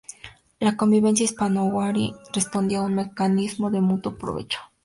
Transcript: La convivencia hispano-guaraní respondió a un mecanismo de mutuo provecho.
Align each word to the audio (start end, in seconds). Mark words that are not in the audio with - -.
La 0.59 0.77
convivencia 0.77 1.25
hispano-guaraní 1.25 2.15
respondió 2.33 2.79
a 2.79 2.85
un 2.85 2.95
mecanismo 2.95 3.69
de 3.69 3.81
mutuo 3.81 4.17
provecho. 4.17 4.57